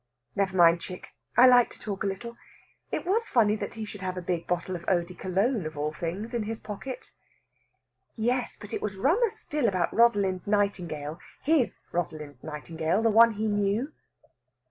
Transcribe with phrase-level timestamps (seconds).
[0.35, 1.09] "Never mind, chick!
[1.37, 2.35] I like to talk a little.
[2.89, 5.77] It was funny that he should have a big bottle of eau de Cologne, of
[5.77, 7.11] all things, in his pocket."
[8.15, 13.45] "Yes, but it was rummer still about Rosalind Nightingale his Rosalind Nightingale, the one he
[13.47, 13.93] knew."